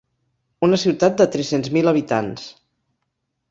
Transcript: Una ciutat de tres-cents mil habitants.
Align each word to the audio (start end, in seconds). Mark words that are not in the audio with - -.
Una 0.67 0.79
ciutat 0.83 1.19
de 1.19 1.27
tres-cents 1.37 1.71
mil 1.77 1.93
habitants. 1.93 2.51